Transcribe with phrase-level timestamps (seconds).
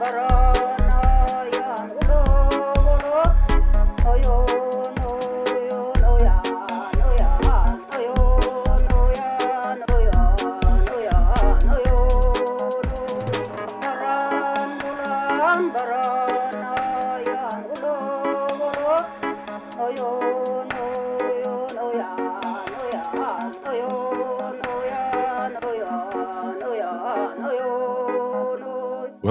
[0.00, 0.79] barat.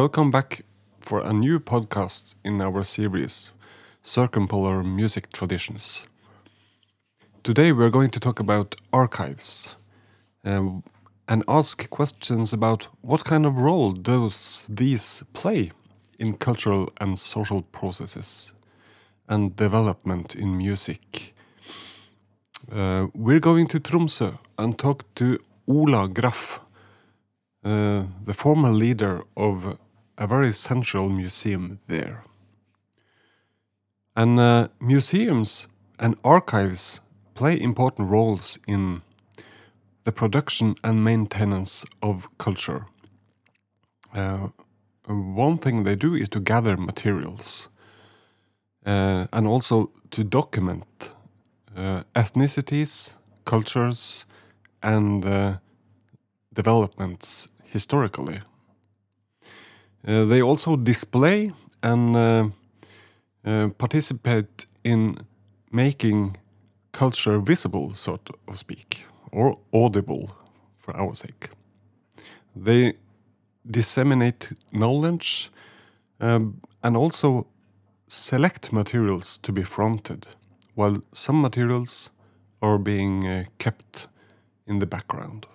[0.02, 0.64] Welcome back
[1.02, 3.52] for a new podcast in our series
[4.02, 6.08] Circumpolar Music Traditions.
[7.44, 9.76] Today we're going to talk about archives
[10.46, 10.84] um,
[11.28, 15.74] and ask questions about what kind of role does these play
[16.18, 18.54] in cultural and social processes
[19.28, 21.36] and development in music.
[22.72, 26.62] Uh, we're going to Tromsø and talk to Ola Graff,
[27.66, 29.78] uh, the former leader of
[30.20, 32.24] a very central museum there.
[34.16, 37.00] And uh, museums and archives
[37.36, 39.02] play important roles in
[40.04, 42.86] the production and maintenance of culture.
[44.14, 44.50] Uh,
[45.08, 47.70] one thing they do is to gather materials
[48.86, 51.14] uh, and also to document
[51.78, 53.14] uh, ethnicities,
[53.46, 54.26] cultures,
[54.84, 55.58] and uh,
[56.54, 58.42] developments historically.
[60.08, 61.52] Uh, they also display
[61.84, 62.50] and uh,
[63.46, 65.18] uh, participate in
[65.72, 66.38] making
[66.92, 70.36] culture visible, so to speak, or audible
[70.80, 71.50] for our sake.
[72.56, 72.94] They
[73.70, 75.52] disseminate knowledge
[76.20, 77.46] um, and also
[78.08, 80.28] select materials to be fronted,
[80.76, 82.10] while some materials
[82.62, 84.08] are being uh, kept
[84.68, 85.46] in the background.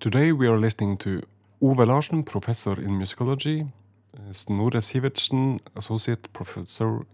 [0.00, 1.22] Today we are listening to
[1.60, 3.66] Ove Larsen, professor in musicology,
[4.32, 7.06] Snorre Sivertsen, associate professor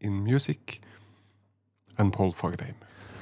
[0.00, 0.80] in music,
[1.98, 2.74] and Paul Fagerheim.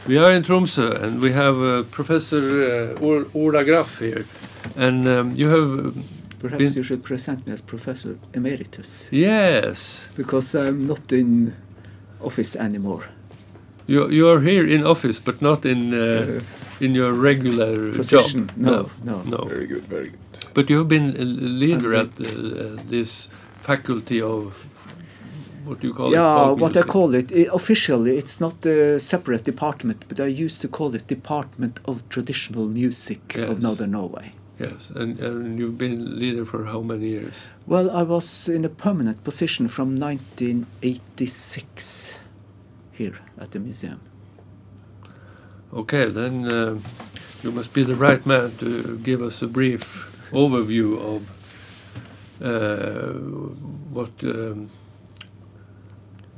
[0.07, 4.25] We are in Tromsø and we have uh, Professor uh, Ola Graff here.
[4.77, 5.95] And um, you have.
[6.39, 6.73] Perhaps been...
[6.73, 9.09] you should present me as Professor Emeritus.
[9.11, 10.09] Yes.
[10.17, 11.57] Because I'm not in
[12.21, 13.05] office anymore.
[13.89, 15.93] You, you are here in office, but not in.
[15.93, 16.41] Uh,
[16.81, 18.47] in your regular Position.
[18.47, 18.57] job?
[18.57, 20.19] No, no, no, Very good, very good.
[20.55, 24.55] But you have been a leader at uh, this faculty of
[25.69, 26.47] what do you call yeah, it?
[26.47, 27.31] Yeah, what I call it.
[27.31, 27.49] it.
[27.53, 32.67] Officially, it's not a separate department, but I used to call it Department of Traditional
[32.67, 33.51] Music yes.
[33.51, 34.33] of Northern Norway.
[34.59, 37.49] Yes, and, and you've been leader for how many years?
[37.67, 42.19] Well, I was in a permanent position from 1986
[42.91, 44.01] here at the museum.
[45.73, 46.77] Okay, then uh,
[47.43, 51.21] you must be the right man to give us a brief overview of
[52.41, 53.13] uh,
[53.93, 54.71] what um,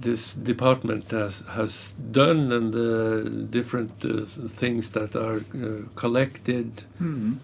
[0.01, 7.37] this department has has done and the different uh, things that are uh, collected, mm.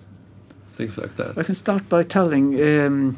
[0.72, 1.36] things like that.
[1.36, 3.16] I can start by telling um,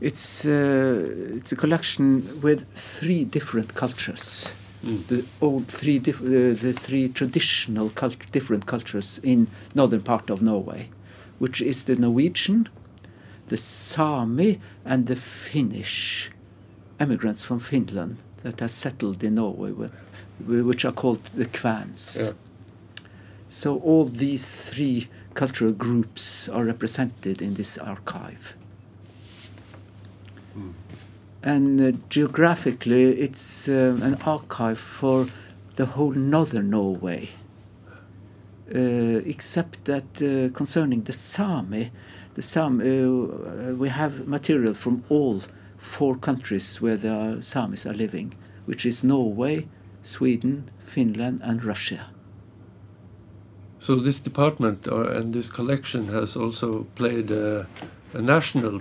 [0.00, 4.52] it's uh, it's a collection with three different cultures.
[4.82, 5.06] Mm.
[5.08, 10.88] the old three uh, the three traditional cult different cultures in northern part of Norway,
[11.40, 12.68] which is the Norwegian,
[13.48, 16.30] the Sami, and the Finnish
[17.00, 19.92] immigrants from Finland that have settled in Norway, with,
[20.46, 22.02] which are called the Kvens.
[22.16, 22.32] Yeah.
[23.48, 28.54] So all these three cultural groups are represented in this archive
[31.42, 35.26] and uh, geographically it's uh, an archive for
[35.76, 37.30] the whole northern Norway.
[38.72, 41.90] Uh, except that uh, concerning the Sami,
[42.34, 45.42] the Sami, uh, we have material from all
[45.76, 48.32] four countries where the Samis are living,
[48.66, 49.66] which is Norway,
[50.02, 52.10] Sweden, Finland, and Russia.
[53.80, 57.66] So this department uh, and this collection has also played a,
[58.12, 58.80] a national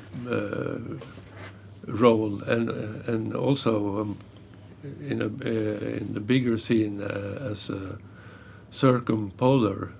[1.89, 4.17] role and uh, and also um,
[5.01, 7.97] in a uh, in the bigger scene uh, as a
[8.71, 9.91] circumpolar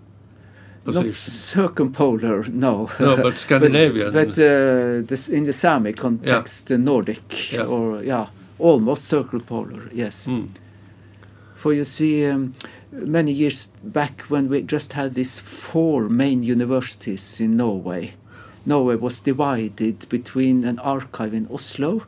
[0.83, 1.07] position.
[1.07, 2.89] Not circumpolar, no.
[2.99, 4.13] No, but Scandinavian.
[4.13, 4.35] but, but
[5.07, 6.77] this in the Sami context, yeah.
[6.77, 7.63] Nordic yeah.
[7.63, 8.27] or yeah,
[8.57, 9.89] almost circumpolar.
[9.93, 10.27] Yes.
[10.27, 10.49] Mm.
[11.55, 12.53] For you see, um,
[12.91, 18.13] many years back when we just had these four main universities in Norway,
[18.65, 22.05] Norway was divided between an archive in Oslo,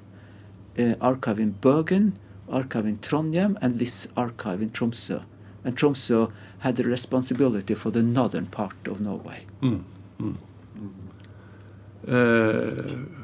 [0.80, 2.18] uh, archive in Bergen,
[2.50, 5.24] archive in Trondheim, and this archive in Tromsø.
[5.64, 9.46] And Tromsø had the responsibility for the northern part of Norway.
[9.62, 9.84] Mm.
[10.20, 10.36] Mm.
[12.08, 12.12] Uh,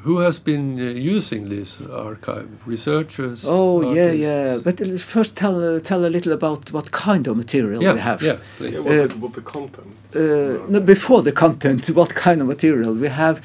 [0.04, 0.82] who has been uh,
[1.16, 2.48] using this archive?
[2.64, 3.44] Researchers?
[3.44, 4.58] Oh yeah, yeah.
[4.62, 7.98] But let's first tell uh, tell a little about what kind of material yeah, we
[8.00, 8.22] have.
[8.22, 8.84] yeah, please.
[8.84, 9.96] Yeah, Uh, what, the, what the content?
[10.14, 13.42] Uh, no, before the content, what kind of material we have?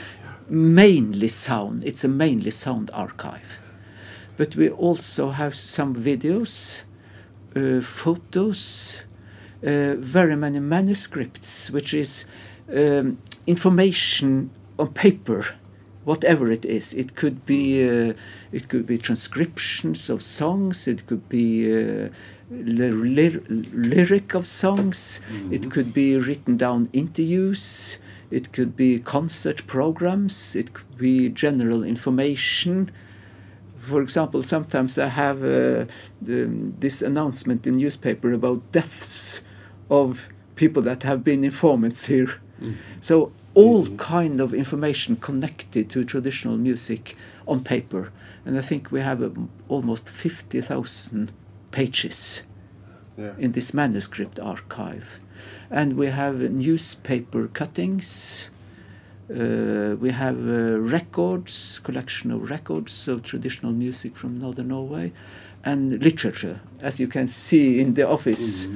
[0.50, 1.84] Mainly sound.
[1.84, 3.60] It's a mainly sound archive,
[4.38, 6.84] but we also have some videos, uh,
[7.82, 9.04] photos,
[9.66, 12.26] uh, very many manuscripts, which is
[12.74, 13.18] um,
[13.48, 15.46] information on paper,
[16.04, 16.94] whatever it is.
[16.94, 18.14] It could be uh,
[18.52, 20.88] it could be transcriptions of songs.
[20.88, 22.10] It could be uh,
[22.52, 25.20] ly- ly- lyric of songs.
[25.52, 27.98] It could be written down interviews.
[28.32, 30.56] It could be concert programs.
[30.56, 32.92] It could be general information.
[33.90, 35.86] For example, sometimes I have uh,
[36.22, 36.50] the,
[36.80, 39.42] this announcement in newspaper about deaths
[39.90, 42.30] of people that have been informants here.
[43.02, 47.16] So all kind of information connected to traditional music
[47.46, 48.12] on paper,
[48.46, 51.32] and I think we have um, almost fifty thousand
[51.72, 52.44] pages
[53.18, 53.34] Yeah.
[53.38, 55.20] in this manuscript archive.
[55.70, 58.50] And we have newspaper cuttings.
[59.30, 65.12] Uh, we have uh, records, collection of records of traditional music from northern Norway,
[65.64, 68.68] and literature, as you can see in the office,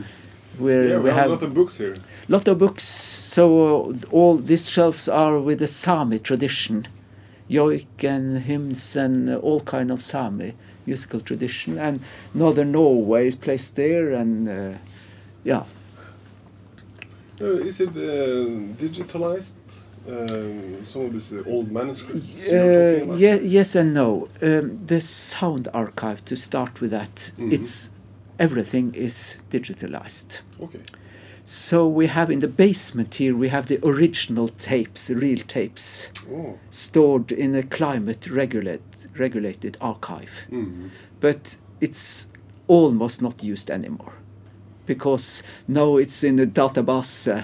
[0.58, 1.96] where Yeah, we have a lot of books here.
[2.30, 2.84] lot of books.
[2.84, 6.88] So uh, all these shelves are with the Sami tradition,
[7.50, 10.54] joik and hymns and all kind of Sami
[10.86, 11.78] musical tradition.
[11.78, 12.00] And
[12.34, 14.78] northern Norway is placed there, and uh,
[15.44, 15.64] yeah,
[17.40, 18.48] Uh, is it uh,
[18.82, 19.82] digitalized?
[20.08, 24.30] Um, some of these uh, old manuscripts uh, ye- yes and no.
[24.42, 27.52] Um, the sound archive, to start with that, Mhm.
[27.54, 27.90] it's
[28.40, 30.42] everything is digitalized.
[30.62, 30.80] Okay.
[31.44, 36.12] So we have in the basement here, we have the original tapes, real tapes.
[36.32, 36.58] Oh.
[36.70, 40.46] stored in a climate regulate, regulated archive.
[40.52, 40.90] Mm.
[41.22, 42.28] But it's
[42.68, 44.14] almost not used anymore
[44.86, 47.44] because now it's in a database uh,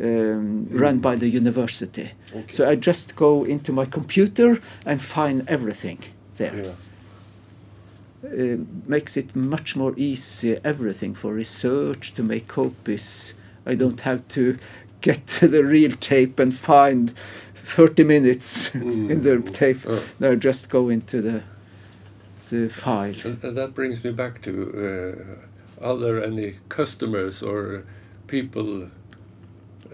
[0.00, 2.10] um, run by the university.
[2.30, 2.44] Okay.
[2.50, 5.98] So I just go into my computer and find everything
[6.36, 6.56] there.
[6.64, 6.72] Yeah.
[8.24, 8.56] Uh,
[8.86, 13.34] makes it much more easy, everything for research, to make copies.
[13.66, 14.58] I don't have to
[15.00, 17.12] get to the real tape and find
[17.56, 19.52] 30 minutes in the Mm.
[19.52, 19.78] tape.
[19.88, 20.02] Oh.
[20.20, 21.42] No, just go into the
[22.50, 23.14] the file.
[23.24, 24.50] And, and that brings me back to
[25.82, 27.84] uh, are there any customers or
[28.26, 28.88] people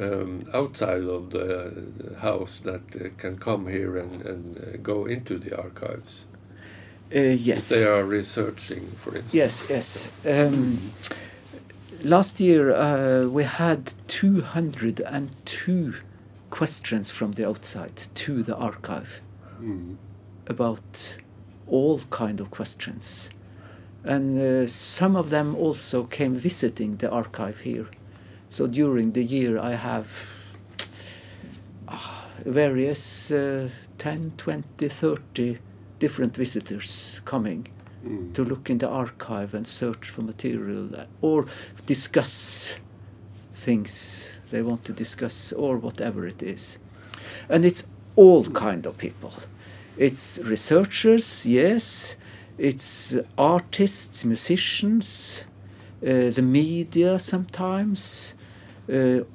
[0.01, 1.73] um, outside of the,
[2.21, 6.27] house that uh, can come here and, and uh, go into the archives?
[7.15, 7.69] Uh, If yes.
[7.69, 9.35] they are researching, for instance.
[9.35, 10.11] Yes, yes.
[10.27, 10.79] Um,
[12.03, 15.95] last year uh, we had 202
[16.51, 19.23] questions from the outside to the archive
[19.63, 19.97] Mm.
[20.47, 21.17] about
[21.67, 23.31] all kind of questions.
[24.05, 27.87] And uh, some of them also came visiting the archive here.
[28.51, 30.09] So during the year I have
[31.89, 33.69] ah, various uh,
[33.99, 35.59] 10, 20, 30
[35.99, 37.67] different visitors coming
[38.07, 38.33] Mm.
[38.33, 41.47] to look in the archive and search for material uh, or
[41.87, 42.77] discuss
[43.53, 46.79] things they want to discuss or whatever it is.
[47.49, 49.33] And it's all kind of people.
[49.97, 52.15] It's researchers, yes.
[52.57, 55.45] It's artists, musicians,
[56.01, 58.38] uh, the media sometimes, uh,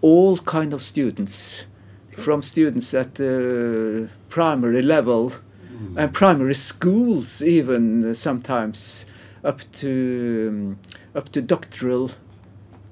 [0.02, 1.66] all kind of students,
[2.12, 5.34] from students at the primary level
[5.96, 9.06] and primary schools even uh, sometimes
[9.44, 10.80] up to um,
[11.16, 12.12] up to doctoral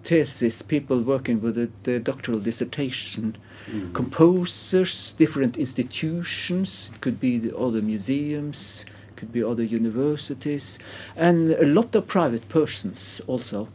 [0.03, 3.37] thesis people working with the, the doctoral dissertation.
[3.69, 3.93] Mm.
[3.93, 10.79] composers different institutions it could be the other museums could be other universities
[11.15, 13.67] and a lot of private persons also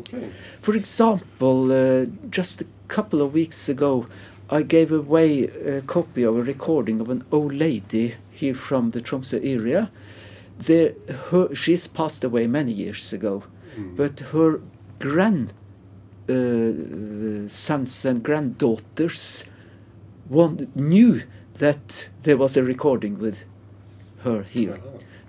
[0.00, 0.30] Okay.
[0.60, 4.06] for example, uh, just a couple of weeks ago,
[4.50, 9.00] I gave away a copy of a recording of an old lady here from the
[9.00, 9.90] Tromsø area.
[10.58, 10.92] There,
[11.30, 13.42] her, she's passed away many years ago,
[13.76, 13.96] Mm.
[13.96, 14.60] but her
[15.00, 15.52] grand
[16.28, 19.44] uh, sons and granddaughters
[20.28, 21.22] one, knew
[21.58, 23.44] that there was a recording with
[24.22, 24.78] her here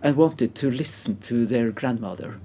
[0.01, 2.39] and wanted to listen to their grandmother.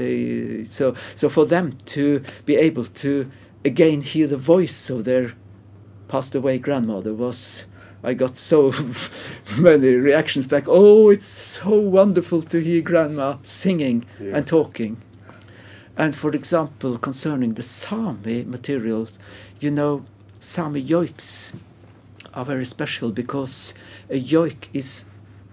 [0.00, 3.30] They, so, so for them to be able to
[3.64, 5.32] again hear the voice of their
[6.08, 7.66] passed away grandmother was,
[8.02, 8.72] I got so
[9.58, 10.64] many reactions back.
[10.66, 14.36] Oh, it's so wonderful to hear grandma singing Yeah.
[14.36, 14.96] and talking.
[15.96, 19.18] And for example, concerning the Sami materials,
[19.60, 20.04] you know,
[20.38, 21.52] Sami yoiks
[22.32, 23.74] are very special because
[24.08, 25.04] a yoik is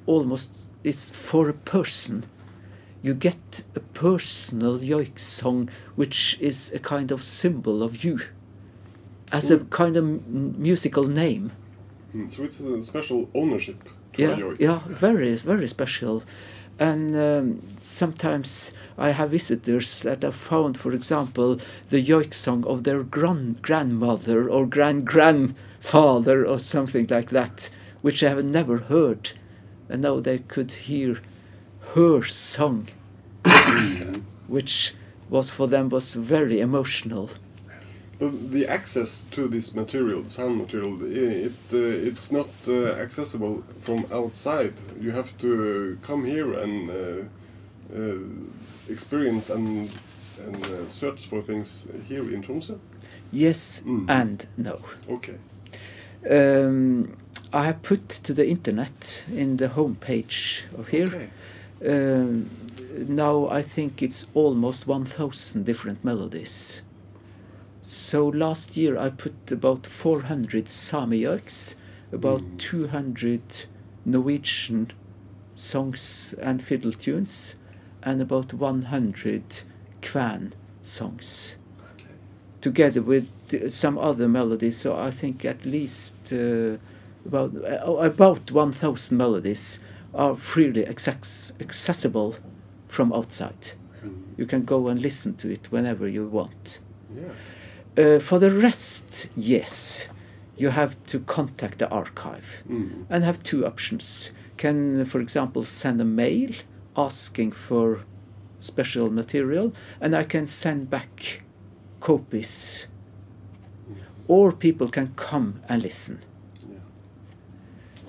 [0.06, 0.51] almost
[0.84, 2.24] is for a person.
[3.08, 8.20] You get a personal yoik song, which is a kind of symbol of you,
[9.32, 11.54] as a kind of m- musical name.
[12.14, 13.78] Mm, So it's a special ownership
[14.14, 14.60] to yeah, yoik.
[14.60, 16.24] yeah, very, very special.
[16.80, 21.60] And um, sometimes I have visitors that have found, for example,
[21.90, 27.70] the yoik song of their grand grandmother or grand grandfather or something like that,
[28.02, 29.32] which I have never heard,
[29.88, 31.22] and now they could hear
[31.96, 32.90] her song,
[34.48, 34.94] which
[35.30, 37.30] was for them was very emotional.
[38.20, 41.77] But the access to this material, the sound material, it uh,
[42.08, 44.74] it's not uh, accessible from outside.
[45.00, 46.96] You have to come here and uh,
[47.96, 48.18] uh,
[48.89, 49.89] experience and
[50.46, 52.77] and uh, search for things here in Tromsø.
[53.32, 54.10] Yes Mm.
[54.10, 54.80] and no.
[55.10, 55.36] Okay.
[56.30, 57.18] Um,
[57.54, 61.08] I have put to the internet in the home page of here.
[61.08, 61.30] Okay.
[61.86, 62.50] Um,
[63.08, 66.82] now I think it's almost 1,000 different melodies.
[67.82, 71.75] So last year I put about 400 Sami yoiks,
[72.12, 72.58] about Mm.
[72.58, 73.66] 200
[74.06, 74.92] Norwegian
[75.56, 77.56] songs and fiddle tunes,
[78.04, 79.63] and about 100
[80.01, 80.51] Kven
[80.82, 81.56] songs
[81.96, 82.06] Okay.
[82.62, 83.27] together with
[83.70, 84.77] some other melodies.
[84.77, 86.77] So I think at least uh,
[87.25, 89.80] about uh, about one thousand melodies
[90.13, 92.36] are freely access- accessible
[92.88, 93.72] from outside.
[94.03, 94.22] Mm.
[94.38, 96.79] You can go and listen to it whenever you want.
[97.15, 98.15] Yeah.
[98.15, 100.08] Uh, for the rest, yes,
[100.56, 103.06] you have to contact the archive Mm.
[103.10, 104.32] and have two options.
[104.58, 106.51] Can, for example, send a mail
[106.96, 108.00] asking for
[108.60, 111.44] special material, and I can send back
[112.00, 112.88] copies,
[114.27, 116.20] or people can come and listen.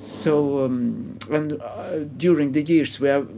[0.08, 3.28] So, um, and uh, during the years, we have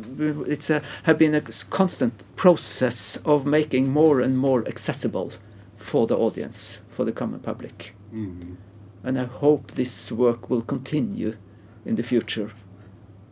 [0.46, 5.32] it's a, have been a constant process of making more and more accessible
[5.76, 7.96] for the audience, for the common public.
[8.14, 8.56] Mm.
[9.02, 11.36] And I hope this work will continue
[11.84, 12.52] in the future,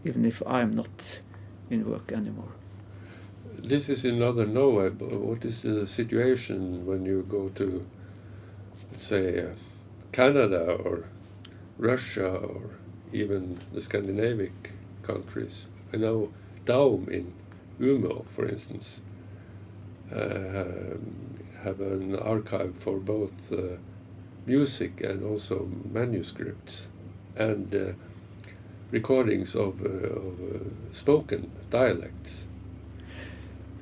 [0.05, 1.21] even if I'm not
[1.71, 2.53] in work anymore.
[3.57, 4.89] This is in northern Norway.
[4.91, 7.87] What is the situation when you go to,
[8.91, 9.51] let's say, uh,
[10.11, 11.05] Canada or
[11.79, 12.79] Russia or
[13.13, 14.73] even the Scandinavic
[15.03, 15.69] countries?
[15.93, 16.33] I know
[16.65, 17.33] Daum in
[17.81, 19.03] Umeå, for instance,
[20.13, 20.65] uh,
[21.63, 23.77] have an archive for both uh,
[24.47, 26.89] music and also manuscripts
[27.37, 27.93] and uh,
[28.91, 30.59] recordings of, uh, of uh,
[30.91, 32.47] spoken dialects.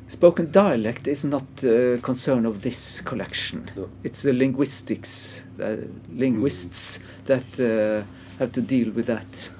[0.08, 3.68] Spoken dialect is not a concern of this collection.
[3.76, 3.88] No.
[4.04, 5.76] It's the linguistics, uh,
[6.12, 8.06] linguists that uh,
[8.38, 9.50] have to deal with that.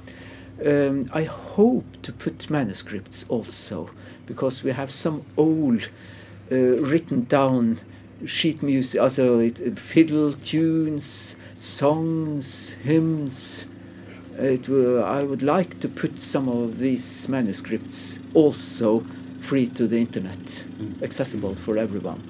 [0.64, 3.90] Um, I hope to put manuscripts also,
[4.26, 5.88] because we have some old
[6.50, 7.78] uh, written down
[8.24, 13.66] sheet music, also it, fiddle tunes, songs, hymns.
[14.38, 19.04] It, will- I would like to put some of these manuscripts also
[19.40, 21.02] free to the internet, Mm.
[21.02, 22.20] accessible for everyone.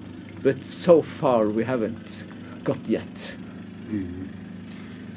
[0.42, 2.26] But so far we haven't
[2.64, 3.34] got yet.
[3.90, 4.15] Mhm.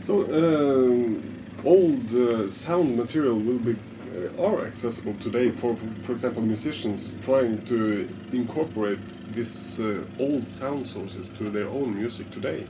[0.01, 1.22] So um,
[1.65, 7.18] old uh, sound material will be uh, are accessible today for, for for example musicians
[7.22, 9.00] trying to incorporate
[9.34, 12.65] this uh, old sound sources to their own music today.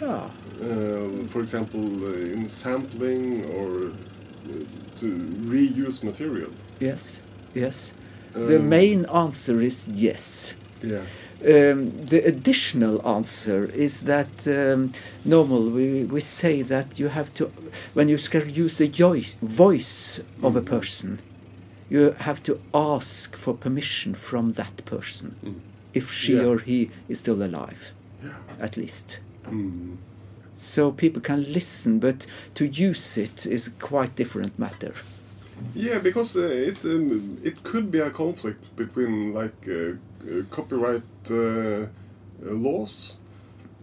[0.00, 0.30] Yeah.
[0.60, 5.06] Uh, for example, uh, in sampling or uh, to
[5.50, 6.50] reuse material.
[6.80, 7.20] Yes.
[7.54, 7.92] Yes.
[8.32, 10.54] the Um, main answer is yes.
[10.82, 11.02] Yeah.
[11.42, 14.90] Um, the additional answer is that um,
[15.24, 17.50] normal we, we say that you have to
[17.94, 18.88] when you use the
[19.40, 20.66] voice of a Mhm.
[20.66, 21.18] person
[21.88, 25.54] you have to ask for permission from that person Mm.
[25.94, 26.46] if she Yeah.
[26.48, 27.92] or he is still alive
[28.22, 28.34] Yeah.
[28.66, 29.96] at least Mm.
[30.54, 34.92] so people can listen but to use it is a quite different matter
[35.74, 39.96] Yeah, because uh, it's um, it could be a conflict between like uh,
[40.50, 41.86] copyright uh, uh,
[42.40, 43.16] laws,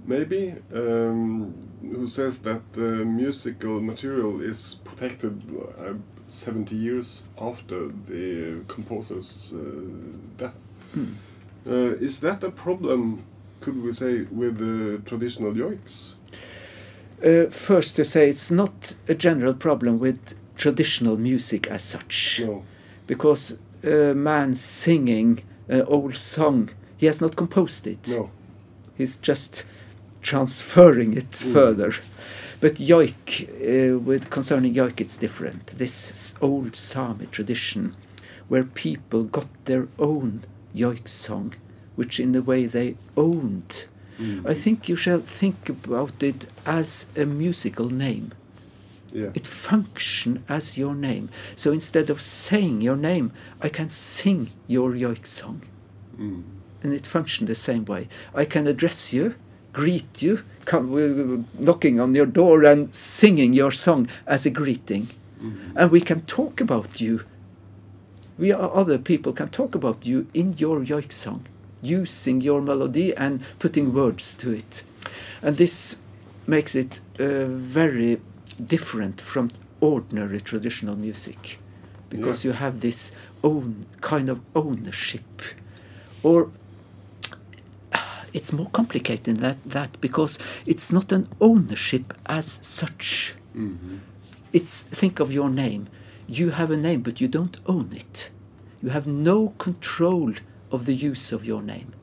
[0.06, 5.41] maybe, um, who says that uh, musical material is protected
[5.79, 5.94] uh,
[6.27, 9.60] 70 years after the composer's uh,
[10.38, 10.56] death.
[10.94, 11.06] Hmm.
[11.65, 13.24] Uh, is that a problem?
[13.62, 16.13] Could we say with the traditional yoiks?
[17.25, 22.63] uh, first to say it's not a general problem with traditional music as such No.
[23.08, 28.07] because a man singing an old song, he has not composed it.
[28.09, 28.29] No.
[28.97, 29.63] He's just
[30.21, 31.53] transferring it Mm.
[31.53, 31.93] further.
[32.59, 35.67] But joik, uh, with concerning joik, it's different.
[35.77, 37.95] This old Sami tradition,
[38.50, 40.41] where people got their own
[40.75, 41.53] joik song,
[41.95, 43.86] which in a way they owned.
[44.45, 48.31] I think you shall think about it as a musical name.
[49.17, 49.31] Yeah.
[49.33, 51.29] It function as your name.
[51.55, 55.63] So instead of saying your name, I can sing your yoik song.
[56.19, 56.43] Mm.
[56.83, 58.09] And it functions the same way.
[58.36, 59.33] I can address you,
[59.74, 65.07] greet you, come uh, knocking on your door and singing your song as a greeting.
[65.75, 67.21] And we can talk about you.
[68.38, 71.45] We are, other people can talk about you in your yoik song,
[71.81, 74.83] using your melody and putting words to it.
[75.41, 75.97] And this
[76.45, 78.19] makes it uh, very
[78.65, 79.49] different from
[79.79, 81.59] ordinary traditional music
[82.09, 83.11] because you have this
[83.43, 85.41] own kind of ownership.
[86.23, 86.49] Or
[88.33, 93.35] it's more complicated than that, that because it's not an ownership as such.
[93.55, 93.97] Mm-hmm.
[94.53, 95.87] it's think of your name.
[96.27, 98.29] You have a name but you don't own it.
[98.81, 100.33] You have no control
[100.71, 101.93] of the use of your name.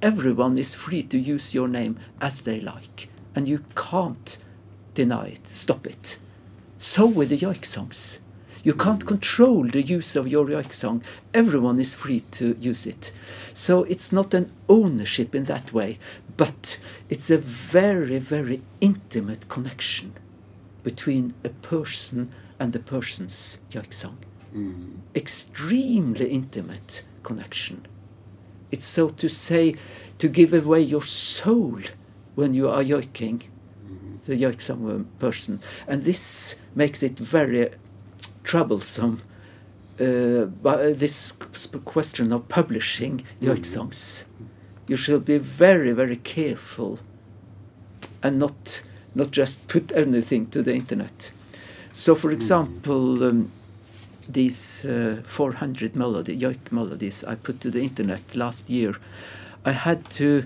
[0.00, 4.38] Everyone is free to use your name as they like and you can't
[5.02, 6.06] deny it stop it
[6.78, 8.20] so with the yoik songs
[8.62, 11.02] you can't control the use of your yoik song
[11.42, 13.04] everyone is free to use it
[13.64, 15.90] so it's not an ownership in that way
[16.36, 16.78] but
[17.12, 20.08] it's a very very intimate connection
[20.82, 24.18] between a person and a person's yoik song.
[24.54, 24.98] Mm.
[25.14, 27.86] Extremely intimate connection.
[28.70, 29.76] It's so to say
[30.18, 31.80] to give away your soul
[32.34, 33.42] when you are yoiking
[34.26, 35.60] the yoik song person.
[35.86, 37.70] And this makes it very
[38.44, 39.22] troublesome.
[40.00, 41.32] Uh, but this
[41.84, 44.24] question of publishing yoik songs,
[44.86, 46.98] you should be very, very careful
[48.22, 48.82] and not
[49.14, 51.32] not just put anything to the internet.
[51.92, 53.50] So, for example, um,
[54.28, 58.94] these uh, 400 melody, yoik melodies I put to the internet last year,
[59.64, 60.44] I had to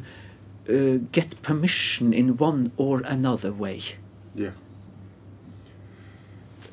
[0.69, 3.81] uh, get permission in one or another way.
[4.35, 4.51] Yeah.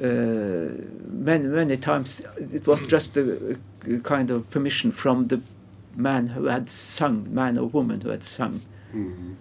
[0.01, 0.71] Uh,
[1.08, 5.41] many many times it was just a, a kind of permission from the
[5.95, 8.62] man who had sung, man or woman who had sung.
[8.93, 9.34] Mm-hmm.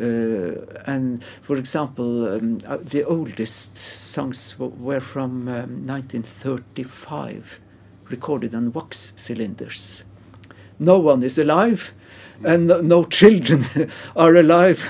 [0.00, 7.60] Uh, and for example, um, uh, the oldest songs were from um, 1935,
[8.08, 10.04] recorded on wax cylinders.
[10.80, 11.92] No one is alive,
[12.42, 13.64] and no, no children
[14.16, 14.82] are alive,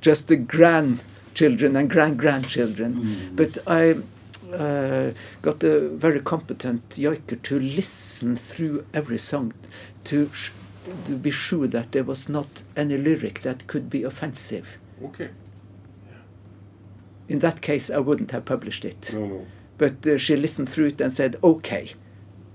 [0.00, 3.32] just the grandchildren and grand grandchildren.
[3.34, 3.96] But I
[4.52, 9.52] uh, got a very competent yoiker to listen through every song
[10.04, 10.28] to
[11.06, 14.78] to be sure that there was not any lyric that could be offensive.
[15.02, 15.30] Okay.
[17.28, 19.10] In that case, I wouldn't have published it.
[19.12, 19.46] No, no.
[19.78, 21.90] But uh, she listened through it and said, okay,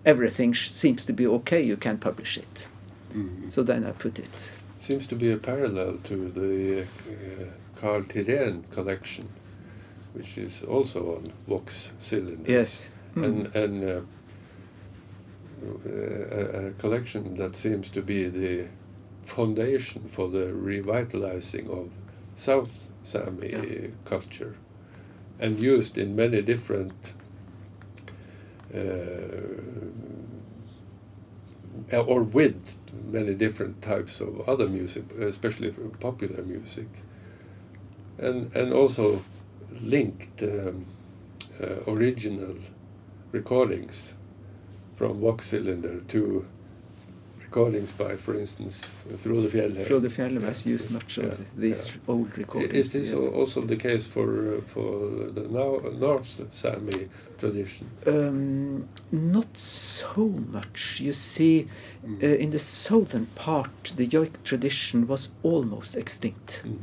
[0.05, 2.67] everything sh- seems to be okay, you can publish it.
[3.13, 3.47] Mm-hmm.
[3.49, 4.51] So then I put it.
[4.79, 7.45] Seems to be a parallel to the uh,
[7.75, 9.27] Karl Tirén collection,
[10.13, 12.47] which is also on wax cylinders.
[12.47, 12.91] Yes.
[13.15, 13.23] Mm.
[13.25, 14.01] and and uh,
[15.85, 18.67] a, a collection that seems to be the
[19.23, 21.89] foundation for the revitalizing of
[22.35, 23.87] South Sami Yeah.
[24.05, 24.55] culture,
[25.39, 27.13] and used in many different.
[28.73, 28.77] Uh,
[31.91, 32.75] or with
[33.11, 36.87] many different types of other music, especially popular music,
[38.17, 39.23] and and also
[39.81, 40.85] linked um,
[41.61, 42.55] uh, original
[43.31, 44.13] recordings
[44.95, 46.45] from wax Cylinder to
[47.55, 48.85] recordings by, for instance,
[49.17, 49.85] Frode Fjellheim.
[49.85, 52.13] Frode Fjellheim has used much of Yeah, the- these yeah.
[52.13, 52.73] old recordings.
[52.73, 53.25] Is this yes.
[53.25, 54.89] also the case for uh, for
[55.35, 57.87] the now North Sami tradition?
[58.07, 61.01] Um, not so much.
[61.01, 61.67] You see,
[62.05, 62.23] Mm.
[62.23, 66.61] uh, in the southern part, the yoik tradition was almost extinct.
[66.65, 66.77] Mm.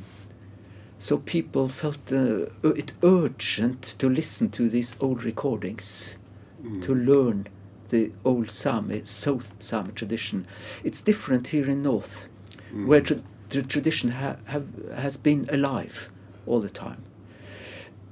[0.98, 2.46] So people felt uh,
[2.82, 6.16] it urgent to listen to these old recordings,
[6.62, 6.82] Mm.
[6.82, 7.46] to learn
[7.88, 10.46] the old Sami, South Sami tradition.
[10.84, 12.28] It's different here in North,
[12.72, 12.86] Mm.
[12.86, 16.10] where tra- the tradition ha- have, has been alive
[16.46, 17.02] all the time.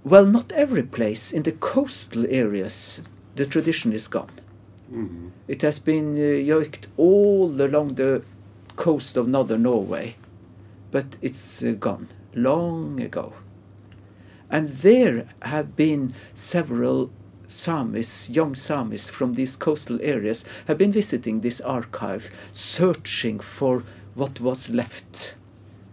[0.04, 3.02] Well, not every place in the coastal areas
[3.34, 4.30] the tradition is gone.
[4.92, 5.30] Mm.
[5.48, 8.22] It has been uh, yoiked all along the
[8.76, 10.16] coast of northern Norway,
[10.90, 13.32] but it's uh, gone long ago.
[14.48, 17.10] And there have been several
[17.46, 24.40] Samis, young Samis from these coastal areas, have been visiting this archive, searching for what
[24.40, 25.36] was left.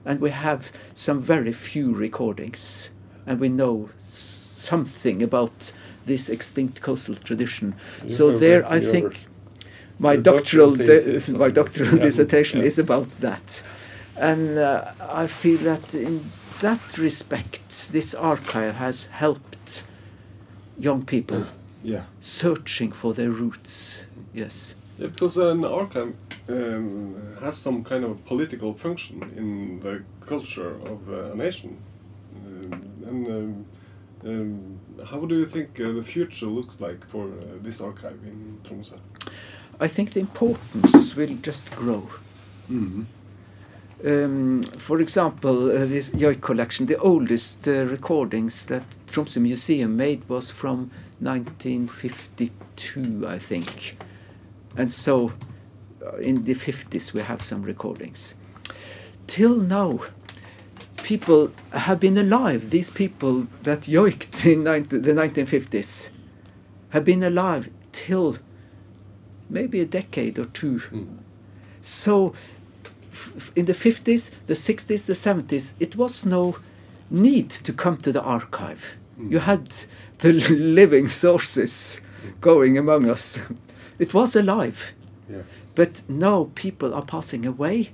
[0.05, 2.89] And we have some very few recordings
[3.25, 5.73] and we know something about
[6.05, 7.75] this extinct coastal tradition.
[8.03, 9.25] You so there, I think
[9.99, 12.65] my doctoral doctoral my doctoral yeah, dissertation yeah.
[12.65, 13.61] is about that,
[14.17, 16.25] and uh, I feel that in
[16.61, 19.52] that respect, this archive has helped
[20.79, 21.43] young people
[21.83, 22.03] Yeah.
[22.21, 24.05] searching for their roots.
[24.33, 24.75] Yes.
[24.99, 26.13] Yeah, because an archive
[26.49, 31.77] um, has some kind of political function in the culture of uh, a nation.
[32.35, 33.65] Um, and um,
[34.25, 38.57] um, how do you think uh, the future looks like for uh, this archive in
[38.63, 38.97] Tromsø?
[39.79, 42.07] I think the importance will just grow.
[44.05, 48.83] Um, for example, uh, this Joik collection, the oldest uh, recordings that
[49.13, 53.95] Tromsø Museum made was from 1952, I think.
[54.75, 55.31] And so
[56.03, 58.33] uh, in the 50s we have some recordings.
[59.27, 59.99] Till now,
[61.03, 62.71] people have been alive.
[62.71, 66.09] These people that yoiked in 19, the 1950s
[66.89, 68.37] have been alive till
[69.47, 70.81] maybe a decade or two.
[71.81, 72.33] So,
[73.11, 76.57] f- f- in the 50s, the 60s, the 70s, it was no
[77.11, 78.97] need to come to the archive.
[79.19, 79.31] Mm.
[79.31, 79.67] You had
[80.19, 80.31] the
[80.77, 82.01] living sources
[82.41, 83.39] going among us.
[83.99, 84.93] It was alive.
[85.29, 85.43] Yeah.
[85.75, 87.91] But now people are passing away,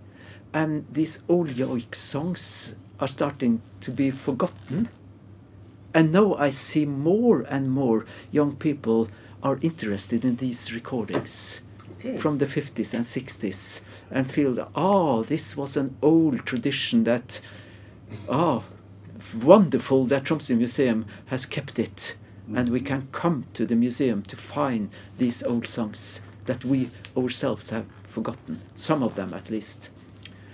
[0.54, 4.90] and these old yoik songs are starting to be forgotten.
[5.94, 9.08] And now I see more and more young people
[9.42, 11.62] are interested in these recordings
[12.00, 12.16] Okay.
[12.18, 17.42] from the 50s and 60s and feel that, oh, this was an old tradition that,
[18.30, 18.64] oh,
[19.44, 22.16] wonderful that Tromsø Museum has kept it.
[22.56, 27.70] And we can come to the museum to find these old songs that we ourselves
[27.70, 29.92] have forgotten, some of them at least.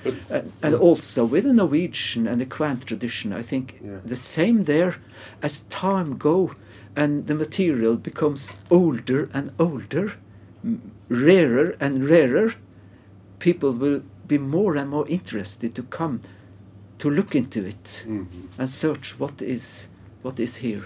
[0.03, 3.99] But uh, And, and also with the Norwegian and the Kven tradition, I think Yeah.
[4.05, 4.95] the same there.
[5.41, 6.51] As time go
[6.97, 10.17] and the material becomes older and older,
[11.07, 12.55] rarer and rarer,
[13.39, 16.19] people will be more and more interested to come
[16.97, 18.25] to look into it Mhm.
[18.57, 19.87] and search what is
[20.23, 20.83] what is here.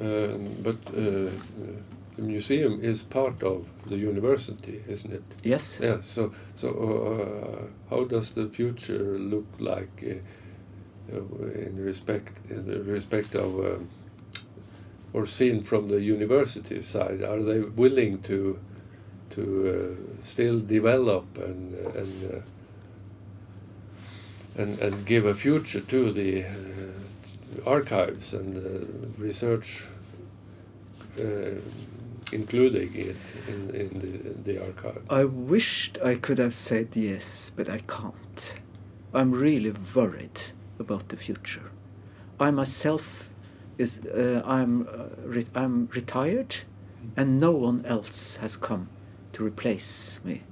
[0.00, 1.30] Uh, but uh, uh,
[2.16, 5.22] the museum is part of the university, isn't it?
[5.44, 5.78] Yes.
[5.82, 6.00] Yeah.
[6.02, 12.82] So, so uh, how does the future look like uh, uh, in respect in the
[12.92, 13.88] respect of um,
[15.12, 17.22] or seen from the university side?
[17.22, 18.58] Are they willing to
[19.30, 22.40] to uh, still develop and and uh,
[24.58, 28.86] and and give a future to the uh, archives and uh,
[29.18, 29.86] research,
[31.18, 31.60] uh,
[32.32, 33.16] including it
[33.48, 35.02] in, in the, the archive.
[35.10, 38.60] I wished I could have said yes, but I can't.
[39.14, 40.40] I'm really worried
[40.78, 41.70] about the future.
[42.38, 43.28] I myself
[43.78, 46.56] is uh, I'm uh, re- I'm retired,
[47.16, 48.88] and no one else has come
[49.32, 50.42] to replace me.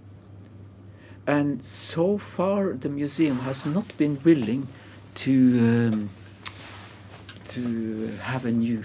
[1.27, 4.69] And so far, the museum has not been willing
[5.15, 6.11] to um,
[7.49, 8.83] to have a new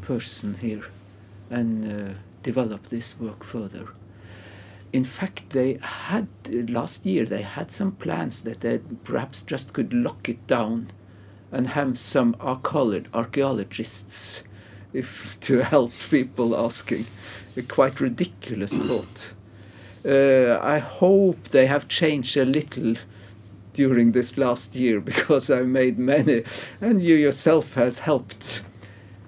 [0.00, 0.84] person here
[1.48, 3.88] and uh, develop this work further.
[4.92, 9.72] In fact, they had uh, last year they had some plans that they perhaps just
[9.72, 10.88] could lock it down
[11.52, 14.42] and have some archaeologists
[14.92, 17.06] if to help people asking.
[17.56, 19.32] A quite ridiculous thought.
[20.04, 22.94] Uh, I hope they have changed a little
[23.72, 26.44] during this last year because I made many,
[26.80, 28.62] and you yourself has helped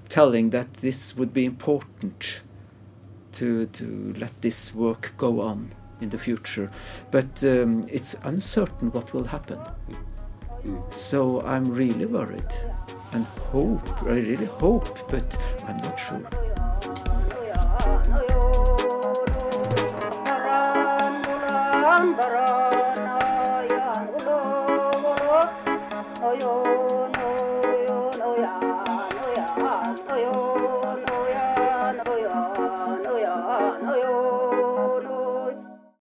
[0.09, 2.43] telling that this would be important
[3.33, 6.71] to to let this work go on in the future.
[7.11, 9.59] But um, it's uncertain what will happen.
[10.91, 12.55] So I'm really worried
[13.13, 14.03] and hope.
[14.03, 16.42] I really hope, but I'm not sure.
[22.05, 22.63] Oh, baron.